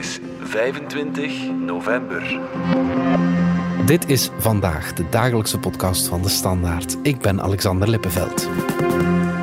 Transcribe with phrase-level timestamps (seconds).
[0.00, 2.40] is 25 november.
[3.86, 6.96] Dit is vandaag de dagelijkse podcast van de Standaard.
[7.02, 8.48] Ik ben Alexander Lippenveld.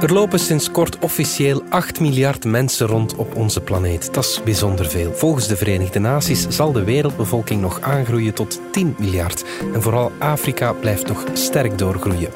[0.02, 4.14] Er lopen sinds kort officieel 8 miljard mensen rond op onze planeet.
[4.14, 5.14] Dat is bijzonder veel.
[5.14, 9.46] Volgens de Verenigde Naties zal de wereldbevolking nog aangroeien tot 10 miljard.
[9.74, 12.32] En vooral Afrika blijft nog sterk doorgroeien.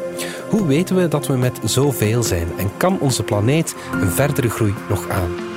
[0.50, 4.74] Hoe weten we dat we met zoveel zijn en kan onze planeet een verdere groei
[4.90, 5.51] nog aan?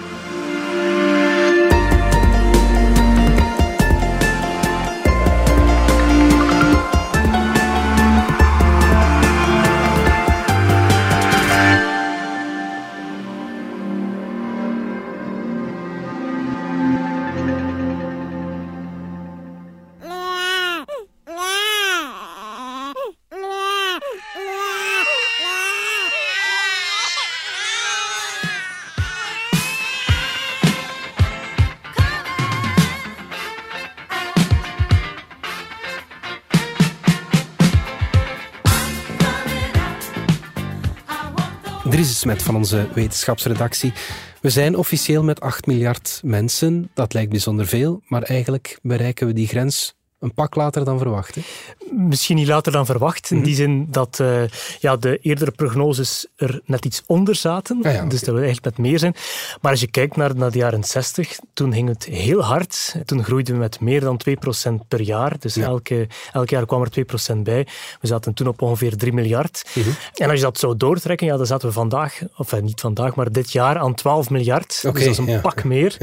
[42.25, 43.93] Smet van onze wetenschapsredactie.
[44.41, 46.91] We zijn officieel met 8 miljard mensen.
[46.95, 49.95] Dat lijkt bijzonder veel, maar eigenlijk bereiken we die grens
[50.25, 51.35] een pak later dan verwacht.
[51.35, 51.43] Hè?
[51.91, 54.43] Misschien niet later dan verwacht, in die zin dat uh,
[54.81, 57.77] ja, de eerdere prognoses er net iets onder zaten.
[57.77, 58.09] Ah ja, okay.
[58.09, 59.15] Dus dat we eigenlijk met meer zijn.
[59.61, 62.95] Maar als je kijkt naar, naar de jaren 60, toen ging het heel hard.
[63.05, 65.39] Toen groeiden we met meer dan 2% per jaar.
[65.39, 65.65] Dus ja.
[65.65, 67.67] elke, elk jaar kwam er 2% bij.
[68.01, 69.65] We zaten toen op ongeveer 3 miljard.
[69.75, 69.95] Mm -hmm.
[70.15, 73.15] En als je dat zou doortrekken, ja, dan zaten we vandaag, of eh, niet vandaag,
[73.15, 74.83] maar dit jaar aan 12 miljard.
[74.87, 75.97] Okay, dus dat is een ja, pak meer.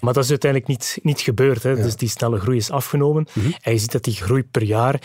[0.00, 1.62] Maar dat is uiteindelijk niet, niet gebeurd.
[1.62, 1.74] Hè.
[1.74, 3.26] Dus die snelle groei is afgenomen.
[3.32, 3.54] Mm -hmm.
[3.62, 5.00] En je ziet dat die groei per jaar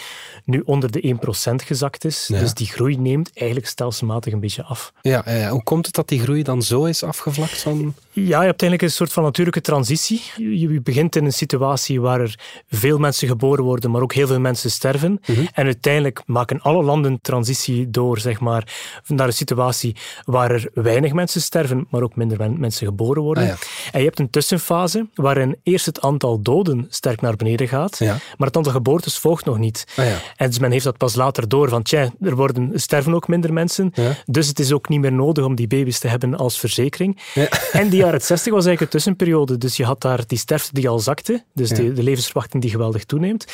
[0.45, 1.17] nu onder de
[1.51, 2.27] 1% gezakt is.
[2.27, 2.39] Ja.
[2.39, 4.93] Dus die groei neemt eigenlijk stelselmatig een beetje af.
[5.01, 7.61] Ja, ja, hoe komt het dat die groei dan zo is afgevlakt?
[7.61, 7.93] Van...
[8.13, 10.21] Ja, je hebt eigenlijk een soort van natuurlijke transitie.
[10.37, 14.39] Je begint in een situatie waar er veel mensen geboren worden, maar ook heel veel
[14.39, 15.11] mensen sterven.
[15.11, 15.47] Mm -hmm.
[15.53, 18.73] En uiteindelijk maken alle landen transitie door zeg maar,
[19.07, 23.43] naar een situatie waar er weinig mensen sterven, maar ook minder mensen geboren worden.
[23.43, 23.55] Ah, ja.
[23.91, 28.17] En je hebt een tussenfase waarin eerst het aantal doden sterk naar beneden gaat, ja.
[28.37, 29.85] maar het aantal geboortes volgt nog niet.
[29.95, 30.17] Ah, ja.
[30.35, 33.53] En dus men heeft dat pas later door van, tja, er worden, sterven ook minder
[33.53, 33.93] mensen,
[34.25, 37.21] dus het is ook niet meer nodig om die baby's te hebben als verzekering.
[37.33, 37.49] Ja.
[37.71, 40.89] En die jaren 60 was eigenlijk een tussenperiode, dus je had daar die sterfte die
[40.89, 43.45] al zakte, dus die, de levensverwachting die geweldig toeneemt.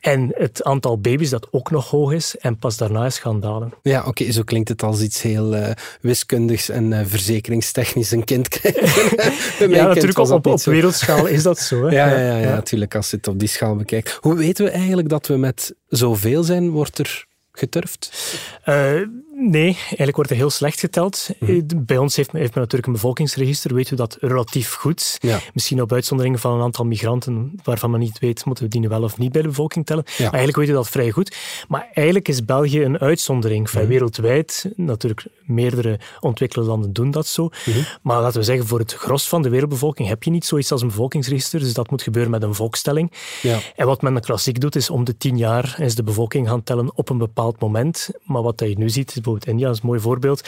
[0.00, 3.72] En het aantal baby's dat ook nog hoog is en pas daarna is gaan dalen.
[3.82, 5.70] Ja, oké, okay, zo klinkt het als iets heel uh,
[6.00, 9.70] wiskundigs en uh, verzekeringstechnisch een kind krijgen.
[9.70, 11.84] ja, natuurlijk op, op, op wereldschaal is dat zo.
[11.84, 11.94] Hè?
[11.96, 14.18] Ja, ja, ja, ja, natuurlijk als je het op die schaal bekijkt.
[14.20, 16.70] Hoe weten we eigenlijk dat we met zoveel zijn?
[16.70, 18.12] Wordt er geturfd?
[18.68, 19.00] Uh,
[19.38, 21.28] nee, eigenlijk wordt er heel slecht geteld.
[21.38, 21.66] Mm.
[21.76, 25.18] Bij ons heeft men, heeft men, natuurlijk een bevolkingsregister, weten we dat relatief goed.
[25.20, 25.40] Ja.
[25.54, 28.88] Misschien op uitzondering van een aantal migranten waarvan men niet weet, moeten we die nu
[28.88, 30.04] wel of niet bij de bevolking tellen.
[30.06, 30.12] Ja.
[30.16, 31.36] Maar eigenlijk weten we dat vrij goed.
[31.68, 33.72] Maar eigenlijk is België een uitzondering.
[33.72, 33.86] Mm.
[33.86, 37.42] Wereldwijd, natuurlijk meerdere ontwikkelde landen doen dat zo.
[37.42, 37.74] Mm.
[38.02, 40.82] Maar laten we zeggen, voor het gros van de wereldbevolking heb je niet zoiets als
[40.82, 41.60] een bevolkingsregister.
[41.60, 43.12] Dus dat moet gebeuren met een volkstelling.
[43.42, 43.58] Ja.
[43.76, 46.90] En wat men klassiek doet, is om de tien jaar is de bevolking gaan tellen
[46.94, 48.10] op een bepaald moment.
[48.24, 50.42] Maar wat je nu ziet, bijvoorbeeld India is een mooi voorbeeld.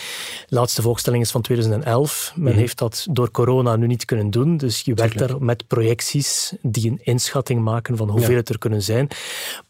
[0.46, 2.32] De laatste volkstelling is van 2011.
[2.34, 2.58] Men mm.
[2.58, 4.56] heeft dat door corona nu niet kunnen doen.
[4.56, 8.36] Dus je werkt daar met projecties die een inschatting maken van hoeveel ja.
[8.36, 9.08] het er kunnen zijn.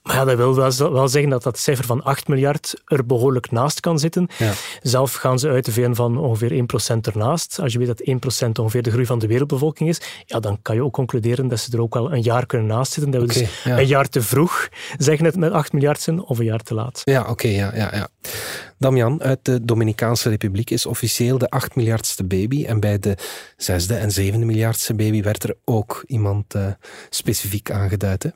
[0.03, 3.51] Maar ja, dat wil wel, wel zeggen dat dat cijfer van 8 miljard er behoorlijk
[3.51, 4.29] naast kan zitten.
[4.39, 4.53] Ja.
[4.83, 6.65] Zelf gaan ze uit de VN van ongeveer
[6.95, 7.59] 1% ernaast.
[7.61, 10.75] Als je weet dat 1% ongeveer de groei van de wereldbevolking is, ja, dan kan
[10.75, 13.13] je ook concluderen dat ze er ook wel een jaar kunnen naast zitten.
[13.13, 13.79] Dat we okay, dus ja.
[13.79, 17.03] een jaar te vroeg zeggen het met 8 miljard zijn of een jaar te laat.
[17.05, 18.09] Ja, oké, okay, ja, ja, ja.
[18.79, 22.65] Damian uit de Dominicaanse Republiek is officieel de 8 miljardste baby.
[22.65, 23.17] En bij de
[23.57, 26.67] zesde en zevende miljardste baby werd er ook iemand uh,
[27.11, 28.23] specifiek aangeduid.
[28.23, 28.31] Hè?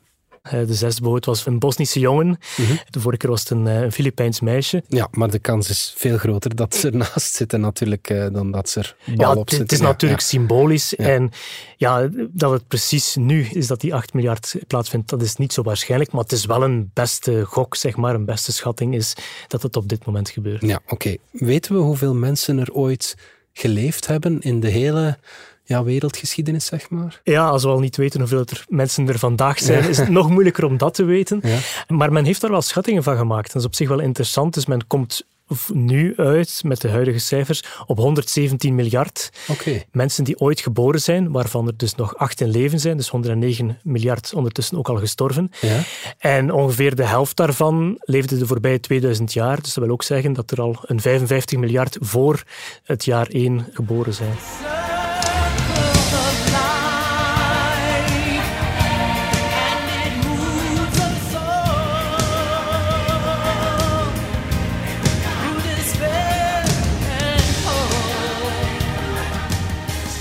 [0.49, 2.27] De zesde boot was een Bosnische jongen.
[2.27, 2.79] Mm -hmm.
[2.89, 4.83] De vorige keer was het een, een Filipijns meisje.
[4.87, 8.79] Ja, maar de kans is veel groter dat ze ernaast zitten natuurlijk dan dat ze
[8.79, 9.59] er ja, op zitten.
[9.59, 10.27] Het is natuurlijk ja.
[10.27, 10.95] symbolisch.
[10.95, 11.31] En
[11.77, 15.61] ja, dat het precies nu is dat die 8 miljard plaatsvindt, dat is niet zo
[15.61, 16.11] waarschijnlijk.
[16.11, 18.15] Maar het is wel een beste gok, zeg maar.
[18.15, 19.13] Een beste schatting is
[19.47, 20.61] dat het op dit moment gebeurt.
[20.61, 20.93] Ja, oké.
[20.93, 21.19] Okay.
[21.31, 23.15] Weten we hoeveel mensen er ooit
[23.53, 25.17] geleefd hebben in de hele
[25.63, 27.21] ja, wereldgeschiedenis, zeg maar.
[27.23, 29.89] Ja, als we al niet weten hoeveel er mensen er vandaag zijn, ja.
[29.89, 31.39] is het nog moeilijker om dat te weten.
[31.43, 31.57] Ja.
[31.87, 33.53] Maar men heeft daar wel schattingen van gemaakt.
[33.53, 34.53] Dat is op zich wel interessant.
[34.53, 35.25] Dus men komt
[35.73, 39.85] nu uit, met de huidige cijfers, op 117 miljard okay.
[39.91, 43.79] mensen die ooit geboren zijn, waarvan er dus nog acht in leven zijn, dus 109
[43.83, 45.51] miljard ondertussen ook al gestorven.
[45.61, 45.79] Ja.
[46.17, 49.61] En ongeveer de helft daarvan leefde de voorbije 2000 jaar.
[49.61, 52.43] Dus dat wil ook zeggen dat er al een 55 miljard voor
[52.83, 54.33] het jaar 1 geboren zijn.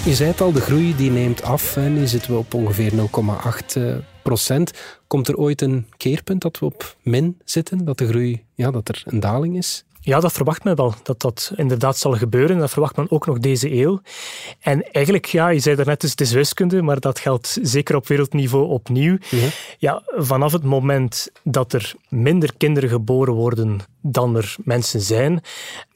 [0.04, 1.76] Je zei het al, de groei die neemt af.
[1.76, 3.82] Nu zitten we op ongeveer 0,8
[4.22, 4.72] procent.
[5.06, 7.84] Komt er ooit een keerpunt dat we op min zitten?
[7.84, 9.84] Dat de groei, ja, dat er een daling is?
[10.04, 12.58] Ja, dat verwacht men wel, dat dat inderdaad zal gebeuren.
[12.58, 14.00] Dat verwacht men ook nog deze eeuw.
[14.60, 18.06] En eigenlijk, ja, je zei daarnet, dus het is wiskunde, maar dat geldt zeker op
[18.06, 19.18] wereldniveau opnieuw.
[19.30, 19.48] Ja.
[19.78, 25.42] ja, vanaf het moment dat er minder kinderen geboren worden dan er mensen zijn,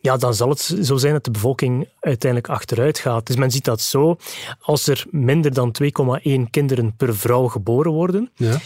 [0.01, 3.27] ja, dan zal het zo zijn dat de bevolking uiteindelijk achteruit gaat.
[3.27, 4.17] Dus men ziet dat zo.
[4.61, 8.59] Als er minder dan 2,1 kinderen per vrouw geboren worden, ja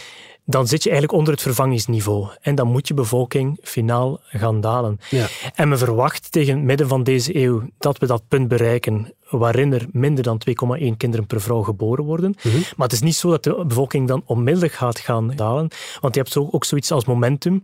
[0.51, 2.27] dan zit je eigenlijk onder het vervangingsniveau.
[2.41, 4.99] En dan moet je bevolking finaal gaan dalen.
[5.09, 5.27] Ja.
[5.55, 9.73] En men verwacht tegen het midden van deze eeuw dat we dat punt bereiken waarin
[9.73, 12.35] er minder dan 2,1 kinderen per vrouw geboren worden.
[12.43, 12.57] Mhm.
[12.57, 15.67] Maar het is niet zo dat de bevolking dan onmiddellijk gaat gaan dalen,
[15.99, 17.63] want je hebt ook zoiets als momentum.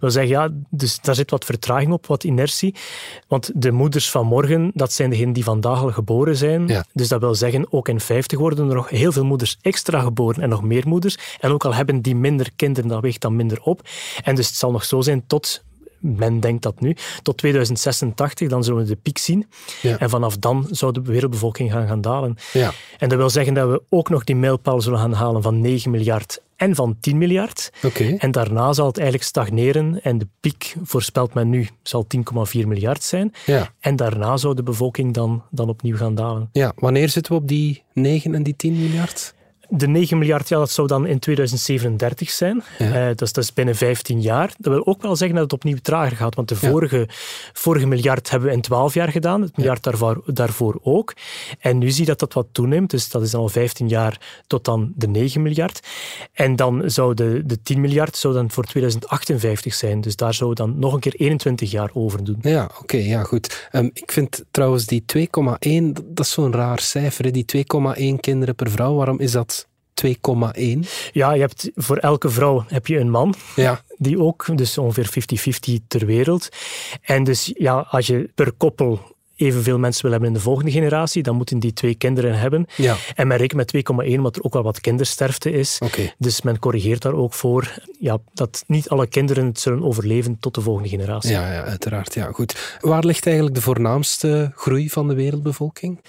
[0.00, 2.74] We zeggen, ja, dus daar zit wat vertraging op, wat inertie.
[3.28, 6.84] Want de moeders van morgen, dat zijn degenen die vandaag al geboren zijn.
[6.92, 10.42] Dus dat wil zeggen, ook in 50 worden er nog heel veel moeders extra geboren
[10.42, 11.18] en nog meer moeders.
[11.40, 13.80] En ook al hebben die minder kinderen, dat weegt dan minder op.
[14.24, 15.66] En dus het zal nog zo zijn tot
[15.98, 19.46] men denkt dat nu, tot 2086, dan zullen we de piek zien.
[19.82, 19.98] Ja.
[19.98, 22.36] En vanaf dan zou de wereldbevolking gaan, gaan dalen.
[22.52, 22.72] Ja.
[22.98, 25.90] En dat wil zeggen dat we ook nog die mijlpaal zullen gaan halen van 9
[25.90, 27.70] miljard en van 10 miljard.
[27.82, 28.16] Okay.
[28.18, 33.02] En daarna zal het eigenlijk stagneren en de piek, voorspelt men nu, zal 10,4 miljard
[33.02, 33.34] zijn.
[33.46, 33.72] Ja.
[33.80, 36.48] En daarna zou de bevolking dan, dan opnieuw gaan dalen.
[36.52, 39.34] Ja, wanneer zitten we op die 9 en die 10 miljard?
[39.68, 42.62] De 9 miljard, ja, dat zou dan in 2037 zijn.
[42.78, 43.08] Ja.
[43.08, 44.54] Uh, dat, is, binnen 15 jaar.
[44.58, 46.34] Dat wil ook wel zeggen dat het opnieuw trager gaat.
[46.34, 47.08] Want de vorige,
[47.52, 49.42] vorige miljard hebben we in 12 jaar gedaan.
[49.42, 51.14] Het miljard daarvoor, daarvoor ook.
[51.58, 52.90] En nu zie je dat dat wat toeneemt.
[52.90, 55.86] Dus dat is al 15 jaar tot dan de 9 miljard.
[56.32, 60.00] En dan zou de, de 10 miljard zou dan voor 2058 zijn.
[60.00, 62.38] Dus daar zou dan nog een keer 21 jaar over doen.
[62.40, 63.68] Ja, oké, ja, goed.
[63.72, 65.22] Um, ik vind trouwens die 2,1,
[66.04, 67.32] dat is zo'n raar cijfer.
[67.32, 69.57] Die 2,1 kinderen per vrouw, waarom is dat
[70.06, 70.12] 2,1.
[71.12, 73.34] Ja, je hebt, voor elke vrouw heb je een man.
[73.56, 73.82] Ja.
[73.96, 75.10] Die ook, dus ongeveer
[75.70, 76.48] 50-50 ter wereld.
[77.02, 81.22] En dus ja, als je per koppel evenveel mensen wil hebben in de volgende generatie,
[81.22, 82.66] dan moeten die twee kinderen hebben.
[82.76, 82.96] Ja.
[83.14, 85.78] En men rekent met 2,1, omdat er ook wel wat kindersterfte is.
[85.84, 86.14] Okay.
[86.18, 90.54] Dus men corrigeert daar ook voor ja, dat niet alle kinderen het zullen overleven tot
[90.54, 91.30] de volgende generatie.
[91.30, 92.14] Ja, ja, uiteraard.
[92.14, 92.78] Ja, goed.
[92.80, 96.00] Waar ligt eigenlijk de voornaamste groei van de wereldbevolking?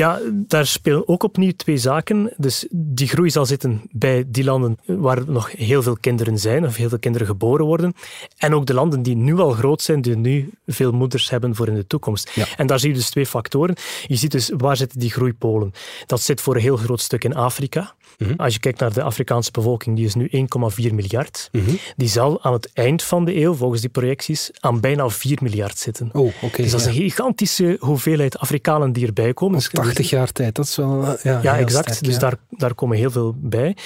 [0.00, 2.32] Ja, daar spelen ook opnieuw twee zaken.
[2.36, 6.76] Dus die groei zal zitten bij die landen waar nog heel veel kinderen zijn, of
[6.76, 7.94] heel veel kinderen geboren worden.
[8.36, 11.68] En ook de landen die nu al groot zijn, die nu veel moeders hebben voor
[11.68, 12.36] in de toekomst.
[12.56, 13.76] En daar zie je dus twee factoren.
[14.06, 15.72] Je ziet dus waar zitten die groeipolen.
[16.06, 17.94] Dat zit voor een heel groot stuk in Afrika.
[18.18, 18.34] Mhm.
[18.36, 21.48] Als je kijkt naar de Afrikaanse bevolking, die is nu 1,4 miljard.
[21.52, 21.70] Mhm.
[21.96, 25.78] Die zal aan het eind van de eeuw, volgens die projecties, aan bijna 4 miljard
[25.78, 26.10] zitten.
[26.12, 29.60] Oh, okay, dus dat is een gigantische hoeveelheid Afrikanen die erbij komen.
[29.94, 31.04] 80 jaar tijd, dat is wel...
[31.04, 32.04] Eh, ja, ja exact.
[32.04, 33.76] dus Daar, daar komen heel veel bij.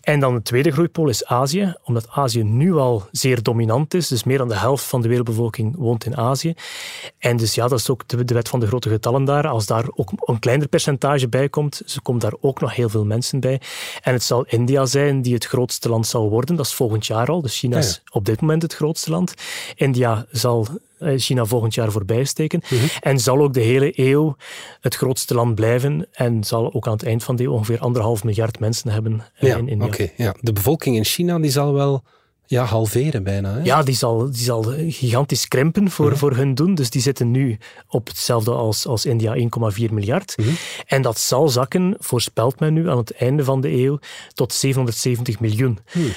[0.00, 4.08] En dan de tweede groeipool is Azië, omdat Azië nu al zeer dominant is.
[4.08, 6.54] Dus meer dan de helft van de wereldbevolking woont in Azië.
[7.18, 9.48] En dus ja, dat is ook de, de wet van de grote getallen daar.
[9.48, 13.04] Als daar ook een kleiner percentage bij komt, ze komt daar ook nog heel veel
[13.04, 13.60] mensen bij.
[14.02, 16.56] En het zal India zijn die het grootste land zal worden.
[16.56, 17.42] Dat is volgend jaar al.
[17.42, 19.34] Dus China is op dit moment het grootste land.
[19.74, 20.66] India zal
[21.16, 22.62] China volgend jaar voorbij steken.
[22.70, 22.84] Mhm.
[23.00, 24.36] En zal ook de hele eeuw
[24.80, 26.06] het grootste land blijven.
[26.12, 29.56] En zal ook aan het eind van de eeuw ongeveer anderhalf miljard mensen hebben eh,
[29.56, 29.86] in India.
[29.86, 30.34] Okay, ja.
[30.40, 32.02] De bevolking in China die zal wel
[32.52, 33.52] ja, halveren bijna.
[33.54, 33.62] Hè?
[33.62, 36.74] Ja, die zal, die zal gigantisch krimpen voor, voor hun doen.
[36.74, 40.36] Dus die zitten nu op hetzelfde als, als India, 1,4 miljard.
[40.36, 40.48] Mhm.
[40.86, 43.98] En dat zal zakken, voorspelt men nu aan het einde van de eeuw,
[44.34, 45.78] tot 770 miljoen.
[45.90, 46.10] Hmm.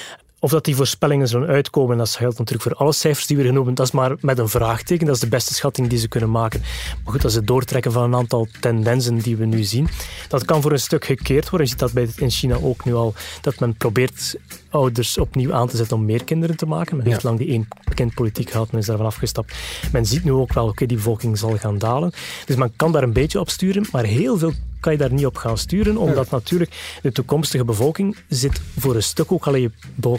[0.46, 3.76] Of dat die voorspellingen zullen uitkomen, dat geldt natuurlijk voor alle cijfers die we genoemd
[3.76, 5.06] dat is maar met een vraagteken.
[5.06, 6.60] Dat is de beste schatting die ze kunnen maken.
[7.04, 9.88] Maar goed, dat is het doortrekken van een aantal tendensen die we nu zien.
[10.28, 11.60] Dat kan voor een stuk gekeerd worden.
[11.60, 14.36] Je ziet dat bij, in China ook nu al, dat men probeert
[14.76, 16.96] ouders opnieuw aan te zetten om meer kinderen te maken.
[16.96, 19.54] Men heeft lang die één kind politiek gehad, men is daarvan afgestapt.
[19.92, 22.12] Men ziet nu ook wel, oké, die bevolking zal gaan dalen.
[22.46, 25.26] Dus men kan daar een beetje op sturen, maar heel veel kan je daar niet
[25.26, 29.60] op gaan sturen, omdat natuurlijk de toekomstige bevolking zit voor een stuk ook al in
[29.60, 29.70] je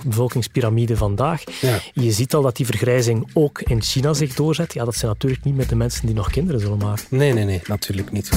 [0.04, 1.44] bevolkingspyramide vandaag.
[1.62, 1.80] Ja.
[1.94, 4.74] Je ziet al dat die vergrijzing ook in China zich doorzet.
[4.74, 7.06] Ja, dat zijn natuurlijk niet met de mensen die nog kinderen zullen maken.
[7.10, 8.30] Nee, nee, nee, natuurlijk niet.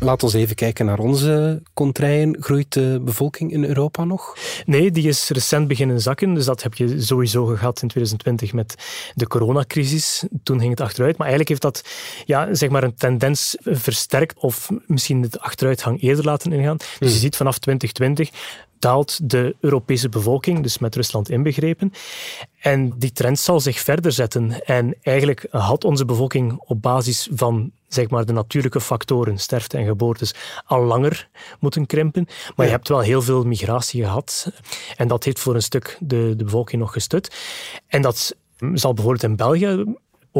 [0.00, 2.36] Laat ons even kijken naar onze contraien.
[2.40, 4.36] Groeit de bevolking in Europa nog?
[4.64, 6.34] Nee, die is recent beginnen zakken.
[6.34, 8.74] Dus dat heb je sowieso gehad in 2020 met
[9.14, 10.24] de coronacrisis.
[10.42, 11.18] Toen ging het achteruit.
[11.18, 11.90] Maar eigenlijk heeft dat
[12.24, 16.76] ja, zeg maar een tendens versterkt of misschien de achteruitgang eerder laten ingaan.
[16.76, 17.18] Dus je hmm.
[17.18, 18.30] ziet vanaf 2020
[18.78, 21.92] daalt de Europese bevolking, dus met Rusland inbegrepen.
[22.60, 24.64] En die trend zal zich verder zetten.
[24.64, 29.86] En eigenlijk had onze bevolking op basis van zeg maar, de natuurlijke factoren, sterfte en
[29.86, 31.28] geboortes, al langer
[31.60, 32.26] moeten krimpen.
[32.56, 34.52] Maar je hebt wel heel veel migratie gehad.
[34.96, 37.36] En dat heeft voor een stuk de, de bevolking nog gestut.
[37.86, 38.36] En dat
[38.74, 39.84] zal bijvoorbeeld in België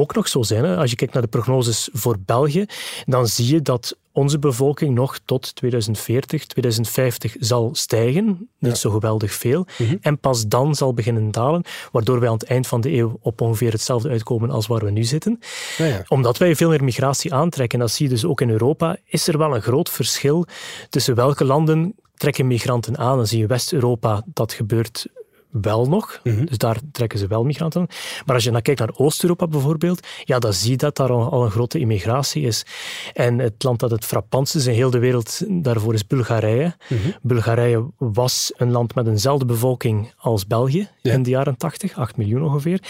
[0.00, 0.64] ook nog zo zijn.
[0.64, 0.76] Hè.
[0.76, 2.66] Als je kijkt naar de prognoses voor België,
[3.06, 8.48] dan zie je dat onze bevolking nog tot 2040, 2050 zal stijgen.
[8.58, 9.66] Niet zo geweldig veel.
[9.78, 9.96] Mhm.
[10.00, 13.40] En pas dan zal beginnen dalen, waardoor wij aan het eind van de eeuw op
[13.40, 15.40] ongeveer hetzelfde uitkomen als waar we nu zitten.
[15.76, 16.04] Ja, ja.
[16.08, 19.38] Omdat wij veel meer migratie aantrekken, dat zie je dus ook in Europa, is er
[19.38, 20.46] wel een groot verschil
[20.88, 23.16] tussen welke landen trekken migranten aan.
[23.16, 25.06] Dan zie je West-Europa, dat gebeurt
[25.50, 26.20] wel nog.
[26.22, 26.44] Mhm.
[26.44, 27.86] Dus daar trekken ze wel migranten.
[28.26, 31.44] Maar als je dan kijkt naar Oost-Europa bijvoorbeeld, ja, dan zie je dat daar al,
[31.44, 32.66] een grote immigratie is.
[33.12, 36.76] En het land dat het frappantste is in heel de wereld daarvoor is Bulgarije.
[36.88, 37.10] Mhm.
[37.22, 42.42] Bulgarije was een land met eenzelfde bevolking als België in de jaren 80, 8 miljoen
[42.42, 42.80] ongeveer.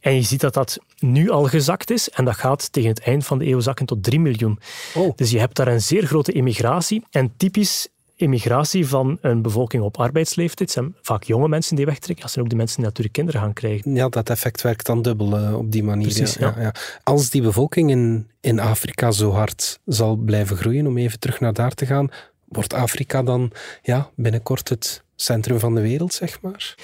[0.00, 3.26] En je ziet dat dat nu al gezakt is en dat gaat tegen het eind
[3.26, 4.58] van de eeuw zakken tot 3 miljoen.
[4.94, 5.16] Oh.
[5.16, 7.02] Dus je hebt daar een zeer grote immigratie.
[7.10, 10.70] En typisch immigratie van een bevolking op arbeidsleeftijd.
[10.70, 12.24] Zijn vaak jonge mensen die wegtrekken.
[12.24, 13.94] Dat zijn ook de mensen die natuurlijk kinderen gaan krijgen.
[13.94, 16.06] Ja, dat effect werkt dan dubbel uh, op die manier.
[16.06, 16.62] Precies, ja, ja.
[16.62, 21.40] Ja, Als die bevolking in, in Afrika zo hard zal blijven groeien, om even terug
[21.40, 22.08] naar daar te gaan,
[22.48, 23.50] wordt Afrika dan
[23.82, 26.74] ja, binnenkort het centrum van de wereld, zeg maar?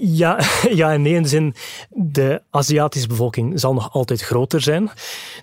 [0.00, 0.38] Ja,
[0.80, 1.14] ja en nee.
[1.14, 1.54] In de zin,
[1.90, 4.90] de Aziatische bevolking zal nog altijd groter zijn.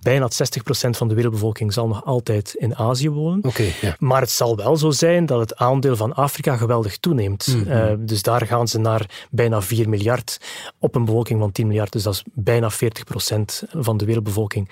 [0.02, 3.44] Bijna 60% van de wereldbevolking zal nog altijd in Azië wonen.
[3.44, 3.96] Okay, ja.
[4.00, 7.48] Maar het zal wel zo zijn dat het aandeel van Afrika geweldig toeneemt.
[7.48, 7.72] Mhm.
[7.72, 10.38] Eh, dus daar gaan ze naar bijna 4 miljard
[10.80, 11.92] op een bevolking van 10 miljard.
[11.92, 14.70] Dus dat is bijna 40% van de wereldbevolking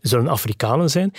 [0.00, 1.12] zullen Afrikanen zijn.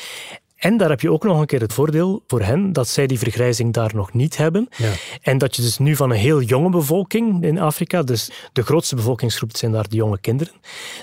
[0.63, 3.20] En daar heb je ook nog een keer het voordeel voor hen dat zij die
[3.20, 4.67] vergrijzing daar nog niet hebben.
[4.77, 4.91] Ja.
[5.22, 8.96] En dat je dus nu van een heel jonge bevolking in Afrika, dus de grootste
[8.96, 10.53] bevolkingsgroep zijn daar de jonge kinderen,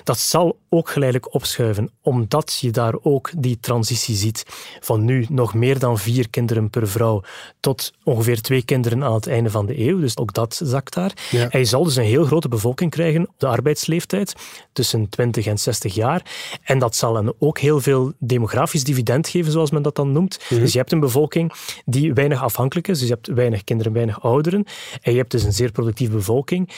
[0.03, 4.45] dat zal ook geleidelijk opschuiven, omdat je daar ook die transitie ziet
[4.79, 7.23] van nu nog meer dan vier kinderen per vrouw
[7.59, 9.99] tot ongeveer twee kinderen aan het einde van de eeuw.
[9.99, 11.11] Dus ook dat zakt daar.
[11.29, 11.49] Ja.
[11.49, 14.33] En je zal dus een heel grote bevolking krijgen op de arbeidsleeftijd,
[14.73, 16.25] tussen 20 en 60 jaar.
[16.63, 20.39] En dat zal ook heel veel demografisch dividend geven zoals men dat dan noemt.
[20.49, 20.59] Mhm.
[20.59, 21.53] Dus je hebt een bevolking
[21.85, 22.99] die weinig afhankelijk is.
[22.99, 24.65] Dus je hebt weinig kinderen, weinig ouderen.
[25.01, 26.69] En je hebt dus een zeer productieve bevolking.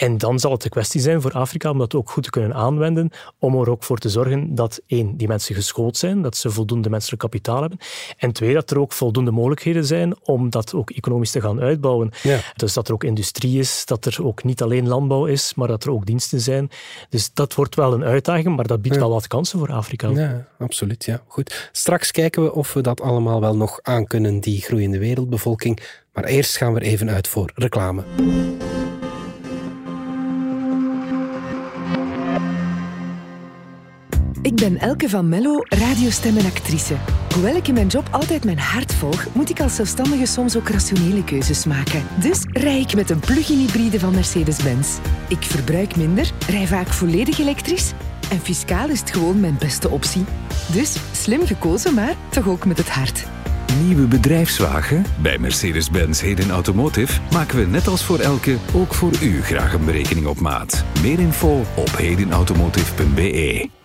[0.00, 2.54] En dan zal het de kwestie zijn voor Afrika om dat ook goed te kunnen
[2.54, 6.50] aanwenden, om er ook voor te zorgen dat één, die mensen geschoold zijn, dat ze
[6.50, 7.78] voldoende menselijk kapitaal hebben,
[8.16, 12.10] en twee, dat er ook voldoende mogelijkheden zijn om dat ook economisch te gaan uitbouwen.
[12.22, 12.38] Ja.
[12.56, 15.84] Dus dat er ook industrie is, dat er ook niet alleen landbouw is, maar dat
[15.84, 16.70] er ook diensten zijn.
[17.08, 20.08] Dus dat wordt wel een uitdaging, maar dat biedt wel wat kansen voor Afrika.
[20.08, 21.04] Ja, absoluut.
[21.04, 21.22] Ja.
[21.26, 21.70] Goed.
[21.72, 25.80] Straks kijken we of we dat allemaal wel nog aankunnen, die groeiende wereldbevolking.
[26.12, 28.02] Maar eerst gaan we even uit voor reclame.
[34.50, 36.94] Ik ben Elke van Mello, radiostem en actrice.
[37.34, 40.68] Hoewel ik in mijn job altijd mijn hart volg, moet ik als zelfstandige soms ook
[40.68, 42.02] rationele keuzes maken.
[42.20, 44.98] Dus rij ik met een plug-in hybride van Mercedes-Benz.
[45.28, 47.92] Ik verbruik minder, rij vaak volledig elektrisch
[48.30, 50.24] en fiscaal is het gewoon mijn beste optie.
[50.72, 53.26] Dus slim gekozen, maar toch ook met het hart.
[53.84, 55.04] Nieuwe bedrijfswagen?
[55.22, 59.84] Bij Mercedes-Benz Heden Automotive maken we net als voor elke ook voor u graag een
[59.84, 60.84] berekening op maat.
[61.02, 63.79] Meer info op hedenautomotive.be.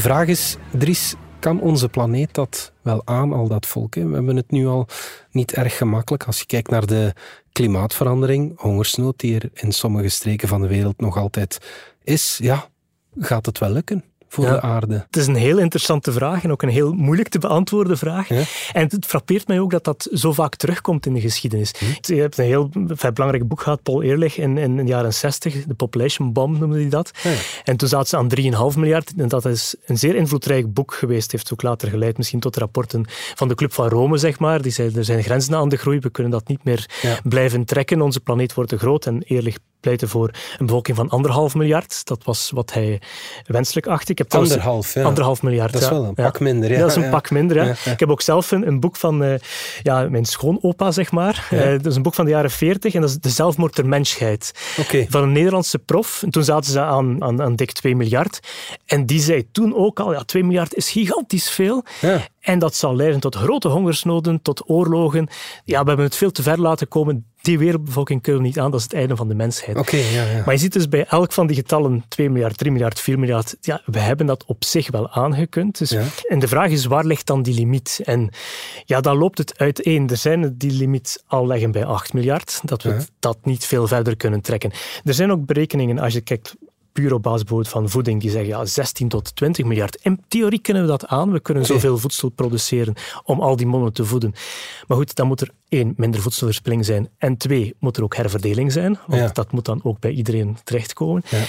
[0.00, 3.94] vraag is, Dries, kan onze planeet dat wel aan, al dat volk?
[3.94, 4.06] Hè?
[4.06, 4.86] We hebben het nu al
[5.30, 6.24] niet erg gemakkelijk.
[6.24, 7.12] Als je kijkt naar de
[7.52, 11.58] klimaatverandering, hongersnood die er in sommige streken van de wereld nog altijd
[12.02, 12.68] is, ja,
[13.18, 14.04] gaat het wel lukken?
[14.34, 14.94] Voor de aarde?
[14.94, 18.28] Het is een heel interessante vraag en ook een heel moeilijk te beantwoorden vraag.
[18.72, 21.72] En het frappeert mij ook dat dat zo vaak terugkomt in de geschiedenis.
[21.78, 22.14] Hm.
[22.14, 22.70] Je hebt een heel
[23.14, 26.88] belangrijk boek gehad, Paul Ehrlich, in, in, de jaren 60, de Population Bomb noemde hij
[26.88, 27.10] dat.
[27.22, 27.30] Ja.
[27.64, 29.12] En toen zaten ze aan 3,5 miljard.
[29.16, 31.32] En dat is een zeer invloedrijk boek geweest.
[31.32, 34.62] Heeft ook later geleid misschien tot rapporten van de Club van Rome, zeg maar.
[34.62, 36.86] Die zeiden, er zijn grenzen aan de groei, we kunnen dat niet meer
[37.22, 38.00] blijven trekken.
[38.00, 39.06] Onze planeet wordt te groot.
[39.06, 42.04] En Ehrlich pleitte voor een bevolking van anderhalf miljard.
[42.04, 43.00] Dat was wat hij
[43.46, 44.12] wenselijk achtte.
[44.12, 45.02] Ik heb anderhalf, ja.
[45.02, 46.70] Anderhalf miljard, Dat is wel een pak minder.
[46.70, 46.78] Ja.
[46.78, 47.74] Dat is een pak minder, ja.
[47.92, 49.34] Ik heb ook zelf een, een boek van uh,
[49.82, 51.48] ja, mijn schoonopa, zeg maar.
[51.52, 53.86] Uh, dat is een boek van de jaren 40 en dat is De zelfmoord der
[53.86, 54.52] mensheid.
[54.80, 55.06] Okay.
[55.10, 56.22] Van een Nederlandse prof.
[56.22, 58.40] En toen zaten ze aan, aan, aan dik 2 miljard.
[58.86, 61.84] En die zei toen ook al, ja, 2 miljard is gigantisch veel.
[62.44, 65.28] En dat zal leiden tot grote hongersnoden, tot oorlogen.
[65.64, 68.70] Ja, we hebben het veel te ver laten komen die wereldbevolking kunnen we niet aan,
[68.70, 69.76] dat is het einde van de mensheid.
[69.76, 70.42] Oké, ja, ja.
[70.44, 73.56] Maar je ziet dus bij elk van die getallen, 2 miljard, 3 miljard, 4 miljard,
[73.60, 75.78] ja, we hebben dat op zich wel aangekund.
[75.78, 75.96] Dus,
[76.28, 78.00] En de vraag is, waar ligt dan die limiet?
[78.04, 78.30] En
[78.84, 80.08] ja, dan loopt het uiteen.
[80.08, 84.16] Er zijn die limiet al leggen bij 8 miljard, dat we dat niet veel verder
[84.16, 84.72] kunnen trekken.
[85.04, 86.54] Er zijn ook berekeningen, als je kijkt
[86.94, 89.98] puur op basis van voeding, die zeggen ja, 16 tot 20 miljard.
[90.02, 91.32] In theorie kunnen we dat aan.
[91.32, 94.32] We kunnen zoveel voedsel produceren om al die monden te voeden.
[94.86, 97.08] Maar goed, dan moet er één, minder voedselverspilling zijn.
[97.18, 98.98] En twee, moet er ook herverdeling zijn.
[99.06, 101.22] Want dat moet dan ook bij iedereen terechtkomen.
[101.28, 101.44] Ja.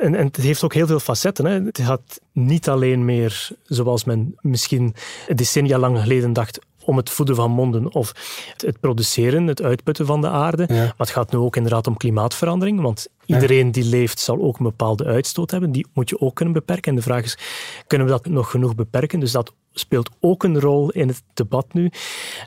[0.00, 1.44] En, en, het heeft ook heel veel facetten.
[1.44, 1.60] Hè.
[1.64, 4.94] Het gaat niet alleen meer, zoals men misschien
[5.34, 8.12] decennia lang geleden dacht, om het voeden van monden of
[8.56, 10.66] het produceren, het uitputten van de aarde.
[10.68, 14.64] Maar het gaat nu ook inderdaad om klimaatverandering, want iedereen die leeft zal ook een
[14.64, 15.72] bepaalde uitstoot hebben.
[15.72, 16.90] Die moet je ook kunnen beperken.
[16.90, 17.38] En de vraag is,
[17.86, 19.20] kunnen we dat nog genoeg beperken?
[19.20, 21.84] Dus dat speelt ook een rol in het debat nu.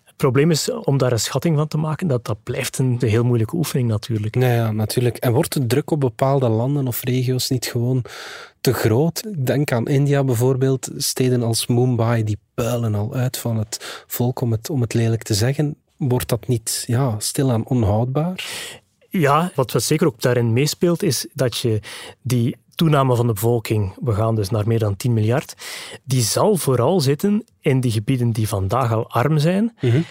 [0.05, 3.23] Het probleem is om daar een schatting van te maken, dat, dat blijft een heel
[3.23, 4.35] moeilijke oefening natuurlijk.
[4.35, 5.17] Ja, ja, natuurlijk.
[5.17, 8.03] En wordt de druk op bepaalde landen of regio's niet gewoon
[8.65, 9.45] te groot?
[9.45, 14.51] Denk aan India bijvoorbeeld, steden als Mumbai, die puilen al uit van het volk, om
[14.51, 15.75] het, om het lelijk te zeggen.
[15.97, 18.45] Wordt dat niet ja, stilaan onhoudbaar?
[19.09, 21.79] Ja, wat zeker ook daarin meespeelt, is dat je
[22.21, 25.53] die toename van de bevolking, we gaan dus naar meer dan 10 miljard,
[26.03, 29.75] die zal vooral zitten in die gebieden die vandaag al arm zijn.
[29.81, 30.01] Mhm.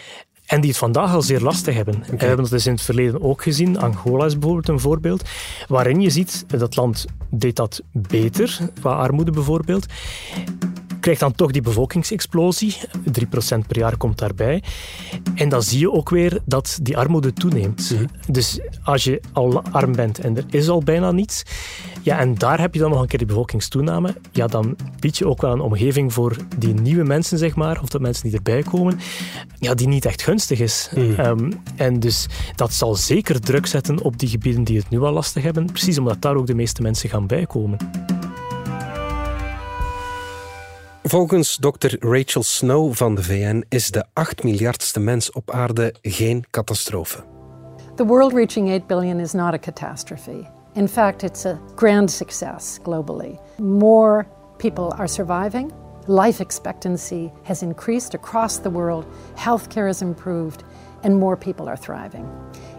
[0.54, 1.94] En die het vandaag al zeer lastig hebben.
[1.94, 2.18] Okay.
[2.18, 3.78] We hebben dat dus in het verleden ook gezien.
[3.78, 5.23] Angola is bijvoorbeeld een voorbeeld.
[5.68, 9.87] Waarin je ziet, dat land deed dat beter, qua armoede bijvoorbeeld
[11.04, 12.76] krijgt dan toch die bevolkingsexplosie.
[12.78, 14.62] 3% per jaar komt daarbij.
[15.34, 17.90] En dan zie je ook weer dat die armoede toeneemt.
[17.94, 18.04] Mhm.
[18.28, 21.42] Dus als je al arm bent en er is al bijna niets,
[22.02, 25.26] ja, en daar heb je dan nog een keer die bevolkingstoename, ja, dan bied je
[25.26, 28.62] ook wel een omgeving voor die nieuwe mensen, zeg maar, of de mensen die erbij
[28.62, 28.99] komen,
[29.58, 30.90] ja, die niet echt gunstig is.
[30.94, 31.20] Mhm.
[31.20, 35.12] Ehm, en dus dat zal zeker druk zetten op die gebieden die het nu al
[35.12, 37.76] lastig hebben, precies omdat daar ook de meeste mensen gaan bijkomen.
[41.15, 46.45] Volgens dokter Rachel Snow van de VN is de 8 miljardste mens op aarde geen
[46.50, 47.25] catastrofe.
[47.95, 50.47] The world reaching 8 billion is not a catastrophe.
[50.73, 53.39] In fact, it's a grand success globally.
[53.59, 55.73] More people are surviving.
[56.07, 59.05] Life expectancy has increased across the world.
[59.35, 60.63] Healthcare has improved,
[61.03, 62.29] and more people are thriving.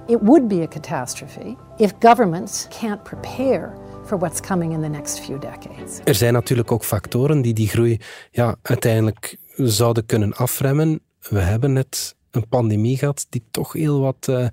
[0.08, 5.20] It would be a catastrophe if governments can't prepare for what's coming in the next
[5.20, 6.00] few decades.
[6.04, 8.00] Er zijn natuurlijk ook factoren die die groei
[8.32, 11.02] ja, uiteindelijk zouden kunnen afremmen.
[11.30, 14.48] We hebben net een pandemie gehad die toch heel wat uh,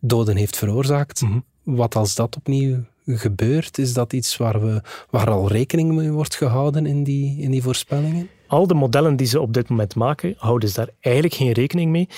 [0.00, 1.20] doden heeft veroorzaakt.
[1.20, 1.38] Mhm.
[1.62, 6.34] Wat als dat opnieuw gebeurt, is dat iets waar, we, waar al rekening mee wordt
[6.34, 8.28] gehouden in die, in die voorspellingen?
[8.46, 11.90] Al de modellen die ze op dit moment maken, houden ze daar eigenlijk geen rekening
[11.90, 12.08] mee,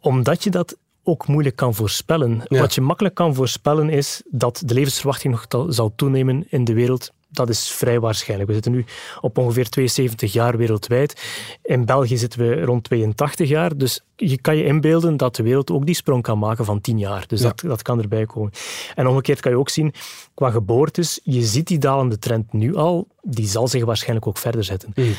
[0.00, 0.76] omdat je dat
[1.10, 2.42] ook moeilijk kan voorspellen.
[2.48, 7.12] Wat je makkelijk kan voorspellen is dat de levensverwachting nog zal toenemen in de wereld.
[7.32, 8.48] Dat is vrij waarschijnlijk.
[8.48, 8.84] We zitten nu
[9.20, 11.22] op ongeveer 72 jaar wereldwijd.
[11.62, 13.76] In België zitten we rond 82 jaar.
[13.76, 16.98] Dus je kan je inbeelden dat de wereld ook die sprong kan maken van 10
[16.98, 17.24] jaar.
[17.26, 18.52] Dus dat, dat kan erbij komen.
[18.94, 19.94] En omgekeerd kan je ook zien,
[20.34, 23.06] qua geboortes, je ziet die dalende trend nu al.
[23.22, 24.92] Die zal zich waarschijnlijk ook verder zetten.
[24.94, 25.14] Mm.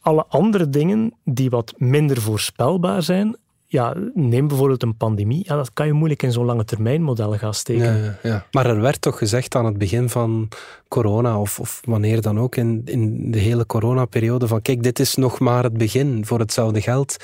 [0.00, 5.44] Alle andere dingen die wat minder voorspelbaar zijn, ja, neem bijvoorbeeld een pandemie.
[5.46, 7.96] Ja, dat kan je moeilijk in zo'n lange termijn modellen gaan steken.
[7.96, 8.46] Ja, ja.
[8.50, 10.48] Maar er werd toch gezegd aan het begin van
[10.88, 15.14] corona, of, of wanneer dan ook, in, in de hele coronaperiode, van kijk, dit is
[15.14, 16.26] nog maar het begin.
[16.26, 17.16] Voor hetzelfde geld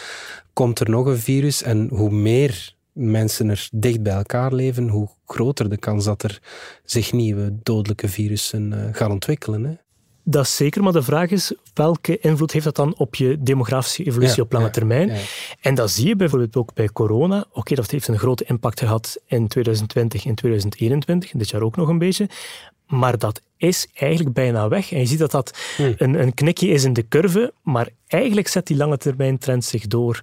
[0.53, 5.09] komt er nog een virus en hoe meer mensen er dicht bij elkaar leven, hoe
[5.27, 6.41] groter de kans dat er
[6.85, 9.65] zich nieuwe dodelijke virussen uh, gaan ontwikkelen.
[9.65, 9.75] Hè?
[10.25, 14.05] Dat is zeker, maar de vraag is, welke invloed heeft dat dan op je demografische
[14.05, 15.13] evolutie op lange termijn?
[15.61, 17.45] En dat zie je bijvoorbeeld ook bij corona.
[17.53, 21.89] Oké, dat heeft een grote impact gehad in 2020 en 2021, dit jaar ook nog
[21.89, 22.29] een beetje.
[22.93, 24.93] Maar dat is eigenlijk bijna weg.
[24.93, 25.93] En je ziet dat dat hm.
[25.97, 29.87] een, een knikje is in de curve, maar eigenlijk zet die lange termijn trend zich
[29.87, 30.23] door.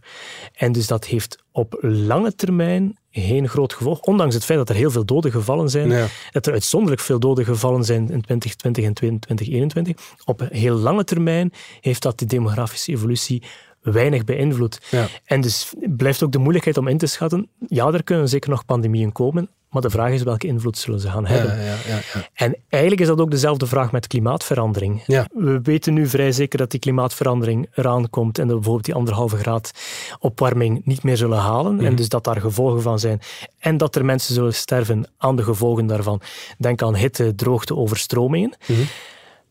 [0.54, 4.76] En dus dat heeft op lange termijn geen groot gevolg, ondanks het feit dat er
[4.76, 8.94] heel veel doden gevallen zijn, dat er uitzonderlijk veel doden gevallen zijn in 2020 en
[8.94, 9.96] 2021.
[10.26, 13.44] Op heel lange termijn heeft dat de demografische evolutie
[13.82, 14.80] weinig beïnvloed.
[14.92, 15.08] Ja.
[15.26, 18.66] En dus blijft ook de moeilijkheid om in te schatten, ja, er kunnen zeker nog
[18.66, 21.58] pandemieën komen, maar de vraag is welke invloed zullen ze gaan hebben.
[21.58, 22.00] Ja, ja,
[22.34, 25.04] en eigenlijk is dat ook dezelfde vraag met klimaatverandering.
[25.34, 28.96] We weten nu vrij zeker dat die klimaatverandering eraan komt en dat we bijvoorbeeld die
[28.96, 29.72] anderhalve graad
[30.20, 31.78] opwarming niet meer zullen halen.
[31.80, 31.96] En mhm.
[31.96, 33.22] dus dat daar gevolgen van zijn.
[33.60, 36.22] En dat er mensen zullen sterven aan de gevolgen daarvan.
[36.58, 38.54] Denk aan hitte, droogte, overstromingen.
[38.68, 38.82] Mhm.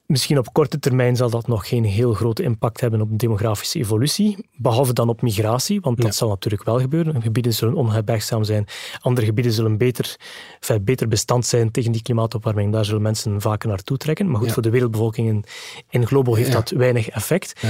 [0.08, 3.78] Misschien op korte termijn zal dat nog geen heel grote impact hebben op de demografische
[3.78, 7.22] evolutie, behalve dan op migratie, want dat zal natuurlijk wel gebeuren.
[7.22, 8.66] Gebieden zullen onherbergzaam zijn,
[9.00, 10.16] andere gebieden zullen beter,
[10.60, 12.72] enfin, beter bestand zijn tegen die klimaatopwarming.
[12.72, 14.30] Daar zullen mensen vaker naartoe trekken.
[14.30, 15.44] Maar goed, voor de wereldbevolking in,
[15.90, 17.62] in globo heeft dat weinig effect.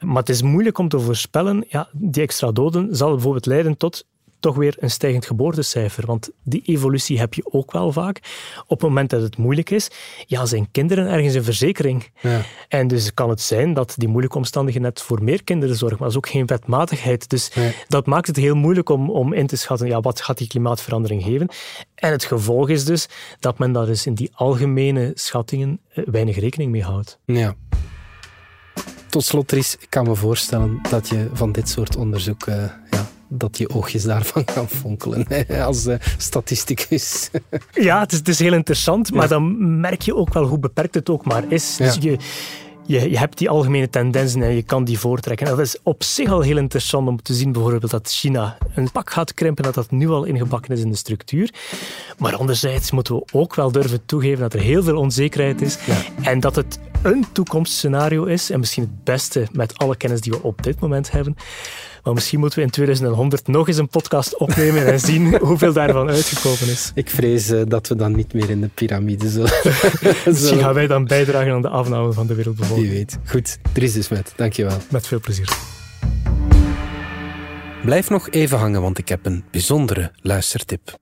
[0.00, 4.06] Maar het is moeilijk om te voorspellen, ja, die extra doden zal bijvoorbeeld leiden tot
[4.40, 6.06] toch weer een stijgend geboortecijfer.
[6.06, 8.20] Want die evolutie heb je ook wel vaak.
[8.62, 9.90] Op het moment dat het moeilijk is,
[10.26, 12.10] ja, zijn kinderen ergens een verzekering.
[12.20, 12.40] Ja.
[12.68, 15.98] En dus kan het zijn dat die moeilijke omstandigheden net voor meer kinderen zorgen.
[15.98, 17.28] Maar dat is ook geen wetmatigheid.
[17.28, 17.52] Dus
[17.88, 21.22] dat maakt het heel moeilijk om, om in te schatten, ja, wat gaat die klimaatverandering
[21.22, 21.48] geven?
[21.94, 23.08] En het gevolg is dus
[23.40, 27.18] dat men daar dus in die algemene schattingen eh, weinig rekening mee houdt.
[27.24, 27.54] Ja.
[29.08, 33.08] Tot slot, Tris, ik kan me voorstellen dat je van dit soort onderzoek uh, ja,
[33.32, 35.26] dat je oogjes daarvan gaan fonkelen
[35.66, 37.30] als uh, statisticus.
[37.72, 40.94] ja, het is, het is, heel interessant, maar dan merk je ook wel hoe beperkt
[40.94, 41.76] het ook maar is.
[41.76, 42.18] Dus je,
[42.86, 45.46] je, je, hebt die algemene tendensen en je kan die voortrekken.
[45.46, 49.10] dat is op zich al heel interessant om te zien bijvoorbeeld dat China een pak
[49.10, 51.54] gaat krimpen, dat dat nu al ingebakken is in de structuur.
[52.18, 55.78] Maar anderzijds moeten we ook wel durven toegeven dat er heel veel onzekerheid is
[56.22, 60.42] en dat het een toekomstscenario is, en misschien het beste met alle kennis die we
[60.42, 61.36] op dit moment hebben,
[62.04, 66.08] maar misschien moeten we in 2100 nog eens een podcast opnemen en zien hoeveel daarvan
[66.08, 66.92] uitgekomen is.
[66.94, 69.52] Ik vrees uh, dat we dan niet meer in de piramide zullen.
[70.26, 72.88] misschien gaan wij dan bijdragen aan de afname van de wereldbevolking.
[72.88, 73.18] Wie weet.
[73.24, 74.32] Goed, Dries is met.
[74.36, 74.76] Dankjewel.
[74.90, 75.48] Met veel plezier.
[77.84, 80.98] Blijf nog even hangen, want ik heb een bijzondere luistertip.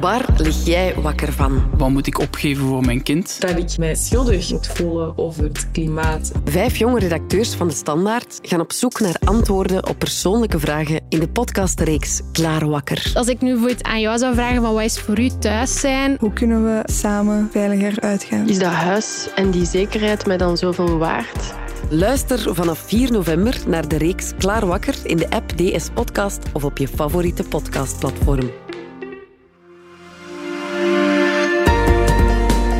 [0.00, 1.70] Waar lig jij wakker van?
[1.76, 3.40] Wat moet ik opgeven voor mijn kind?
[3.40, 6.32] Dat ik mij schuldig moet voelen over het klimaat.
[6.44, 11.20] Vijf jonge redacteurs van De Standaard gaan op zoek naar antwoorden op persoonlijke vragen in
[11.20, 13.10] de podcastreeks Klaar Wakker.
[13.14, 15.80] Als ik nu voor het aan jou zou vragen van wat is voor u thuis
[15.80, 16.16] zijn?
[16.20, 18.48] Hoe kunnen we samen veiliger uitgaan?
[18.48, 21.54] Is dat huis en die zekerheid mij dan zoveel waard?
[21.90, 26.64] Luister vanaf 4 november naar de reeks Klaar Wakker in de app DS Podcast of
[26.64, 28.50] op je favoriete podcastplatform.